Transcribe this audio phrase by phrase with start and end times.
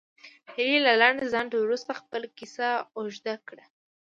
[0.53, 2.67] هیلې له لنډ ځنډ وروسته خپله کیسه
[2.97, 3.65] اوږده کړه